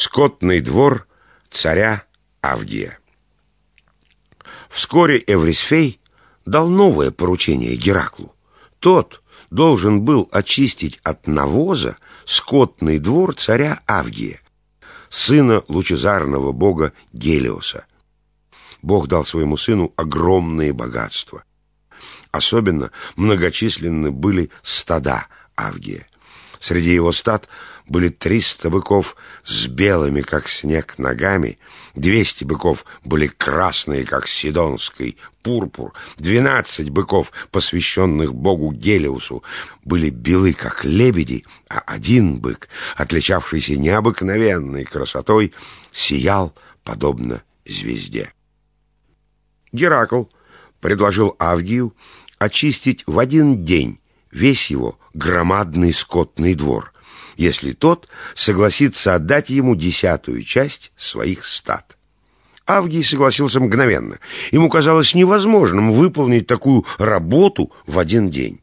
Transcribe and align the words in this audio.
Скотный 0.00 0.60
двор 0.60 1.08
царя 1.50 2.04
Авгия. 2.40 3.00
Вскоре 4.70 5.20
Эврисфей 5.26 6.00
дал 6.46 6.68
новое 6.68 7.10
поручение 7.10 7.74
Гераклу. 7.74 8.32
Тот 8.78 9.24
должен 9.50 10.02
был 10.02 10.28
очистить 10.30 11.00
от 11.02 11.26
навоза 11.26 11.96
скотный 12.26 13.00
двор 13.00 13.34
царя 13.34 13.80
Авгия, 13.88 14.40
сына 15.10 15.64
лучезарного 15.66 16.52
бога 16.52 16.92
Гелиоса. 17.12 17.84
Бог 18.82 19.08
дал 19.08 19.24
своему 19.24 19.56
сыну 19.56 19.92
огромные 19.96 20.72
богатства. 20.72 21.42
Особенно 22.30 22.92
многочисленны 23.16 24.12
были 24.12 24.50
стада 24.62 25.26
Авгия. 25.56 26.06
Среди 26.60 26.94
его 26.94 27.10
стад 27.10 27.48
были 27.88 28.08
триста 28.10 28.70
быков 28.70 29.16
с 29.44 29.66
белыми, 29.66 30.20
как 30.20 30.48
снег, 30.48 30.98
ногами, 30.98 31.58
двести 31.94 32.44
быков 32.44 32.84
были 33.04 33.26
красные, 33.26 34.04
как 34.04 34.28
сидонский 34.28 35.16
пурпур, 35.42 35.92
двенадцать 36.18 36.90
быков, 36.90 37.32
посвященных 37.50 38.34
богу 38.34 38.72
Гелиусу, 38.72 39.42
были 39.84 40.10
белы, 40.10 40.52
как 40.52 40.84
лебеди, 40.84 41.44
а 41.68 41.78
один 41.80 42.38
бык, 42.38 42.68
отличавшийся 42.96 43.76
необыкновенной 43.76 44.84
красотой, 44.84 45.54
сиял, 45.92 46.54
подобно 46.84 47.42
звезде. 47.64 48.32
Геракл 49.72 50.24
предложил 50.80 51.36
Авгию 51.38 51.94
очистить 52.38 53.02
в 53.06 53.18
один 53.18 53.64
день 53.64 54.00
весь 54.30 54.70
его 54.70 54.98
громадный 55.14 55.92
скотный 55.92 56.54
двор, 56.54 56.92
если 57.38 57.72
тот 57.72 58.08
согласится 58.34 59.14
отдать 59.14 59.48
ему 59.48 59.74
десятую 59.74 60.42
часть 60.42 60.92
своих 60.96 61.44
стад. 61.44 61.96
Авгий 62.66 63.02
согласился 63.02 63.60
мгновенно. 63.60 64.18
Ему 64.50 64.68
казалось 64.68 65.14
невозможным 65.14 65.92
выполнить 65.92 66.46
такую 66.46 66.84
работу 66.98 67.72
в 67.86 67.98
один 67.98 68.28
день. 68.28 68.60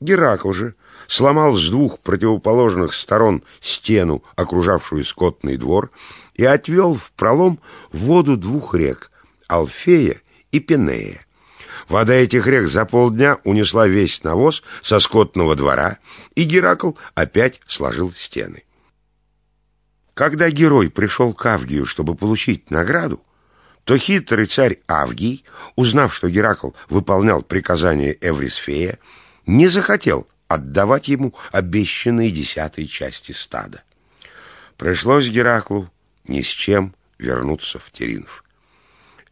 Геракл 0.00 0.52
же 0.52 0.74
сломал 1.08 1.56
с 1.56 1.68
двух 1.68 1.98
противоположных 2.00 2.94
сторон 2.94 3.42
стену, 3.60 4.22
окружавшую 4.36 5.04
скотный 5.04 5.56
двор, 5.56 5.90
и 6.34 6.44
отвел 6.44 6.94
в 6.94 7.12
пролом 7.12 7.58
воду 7.92 8.36
двух 8.36 8.74
рек— 8.74 9.10
Алфея 9.48 10.20
и 10.52 10.60
Пенея. 10.60 11.25
Вода 11.88 12.14
этих 12.14 12.46
рек 12.46 12.68
за 12.68 12.84
полдня 12.84 13.38
унесла 13.44 13.86
весь 13.86 14.24
навоз 14.24 14.62
со 14.82 14.98
скотного 14.98 15.54
двора, 15.54 15.98
и 16.34 16.44
Геракл 16.44 16.92
опять 17.14 17.60
сложил 17.68 18.12
стены. 18.12 18.64
Когда 20.14 20.50
герой 20.50 20.90
пришел 20.90 21.32
к 21.32 21.46
Авгию, 21.46 21.86
чтобы 21.86 22.14
получить 22.14 22.70
награду, 22.70 23.22
то 23.84 23.96
хитрый 23.96 24.46
царь 24.46 24.78
Авгий, 24.88 25.44
узнав, 25.76 26.12
что 26.12 26.28
Геракл 26.28 26.70
выполнял 26.88 27.42
приказание 27.42 28.16
Эврисфея, 28.20 28.98
не 29.46 29.68
захотел 29.68 30.26
отдавать 30.48 31.08
ему 31.08 31.34
обещанные 31.52 32.30
десятой 32.30 32.86
части 32.86 33.32
стада. 33.32 33.82
Пришлось 34.76 35.28
Гераклу 35.28 35.88
ни 36.26 36.42
с 36.42 36.48
чем 36.48 36.94
вернуться 37.18 37.78
в 37.78 37.92
Теринов. 37.92 38.42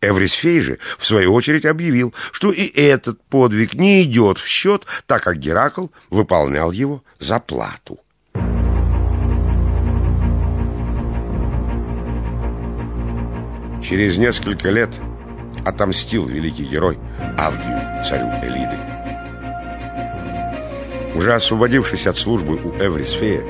Эврисфей 0.09 0.61
же, 0.61 0.79
в 0.99 1.07
свою 1.07 1.35
очередь, 1.35 1.65
объявил, 1.65 2.15
что 2.33 2.53
и 2.53 2.67
этот 2.67 3.23
подвиг 3.25 3.75
не 3.75 4.03
идет 4.03 4.39
в 4.39 4.47
счет, 4.47 4.85
так 5.07 5.23
как 5.23 5.39
Геракл 5.39 5.89
выполнял 6.11 6.73
его 6.73 7.03
за 7.19 7.41
плату. 7.41 7.99
Через 13.83 14.17
несколько 14.17 14.71
лет 14.71 14.91
отомстил 15.65 16.27
великий 16.27 16.65
герой 16.65 16.99
Авгию, 17.37 18.05
царю 18.05 18.29
Элиды. 18.43 18.79
Уже 21.15 21.35
освободившись 21.35 22.07
от 22.07 22.17
службы 22.17 22.57
у 22.57 22.73
Эврисфея, 22.83 23.43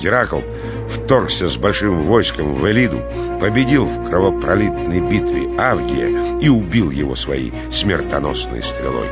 Геракл 0.00 0.40
вторгся 0.88 1.48
с 1.48 1.56
большим 1.56 2.02
войском 2.04 2.54
в 2.54 2.68
Элиду, 2.70 3.02
победил 3.38 3.84
в 3.84 4.08
кровопролитной 4.08 5.00
битве 5.00 5.48
Авгия 5.58 6.40
и 6.40 6.48
убил 6.48 6.90
его 6.90 7.14
своей 7.14 7.52
смертоносной 7.70 8.62
стрелой. 8.62 9.08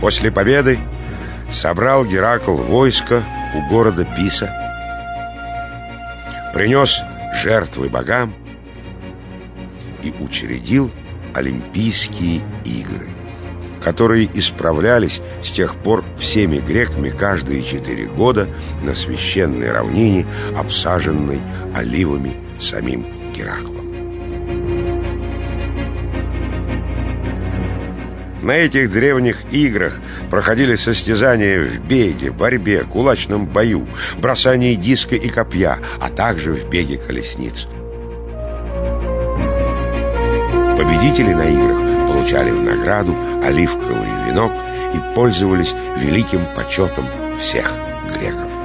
После 0.00 0.30
победы 0.30 0.78
собрал 1.50 2.04
Геракл 2.04 2.54
войско 2.54 3.24
у 3.54 3.68
города 3.68 4.06
Писа, 4.16 4.54
принес 6.54 7.02
жертвы 7.42 7.88
богам 7.88 8.32
и 10.02 10.14
учредил 10.20 10.90
Олимпийские 11.34 12.40
игры 12.64 13.08
которые 13.82 14.28
исправлялись 14.34 15.20
с 15.42 15.50
тех 15.50 15.74
пор 15.76 16.04
всеми 16.18 16.58
греками 16.58 17.10
каждые 17.10 17.62
четыре 17.62 18.06
года 18.06 18.48
на 18.82 18.94
священной 18.94 19.70
равнине, 19.70 20.26
обсаженной 20.56 21.40
оливами 21.74 22.32
самим 22.60 23.06
Гераклом. 23.34 23.78
На 28.42 28.52
этих 28.52 28.90
древних 28.90 29.44
играх 29.52 30.00
проходили 30.30 30.76
состязания 30.76 31.60
в 31.60 31.86
беге, 31.86 32.30
борьбе, 32.30 32.84
кулачном 32.84 33.46
бою, 33.46 33.86
бросании 34.18 34.74
диска 34.74 35.16
и 35.16 35.28
копья, 35.28 35.78
а 36.00 36.08
также 36.08 36.52
в 36.52 36.68
беге 36.70 36.96
колесниц. 36.96 37.66
Победители 40.78 41.34
на 41.34 41.44
играх 41.44 41.97
получали 42.18 42.50
в 42.50 42.62
награду 42.62 43.14
оливковый 43.44 44.08
венок 44.26 44.50
и 44.92 45.14
пользовались 45.14 45.74
великим 45.98 46.40
почетом 46.56 47.06
всех 47.40 47.72
греков. 48.12 48.57